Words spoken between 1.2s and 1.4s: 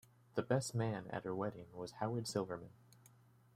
her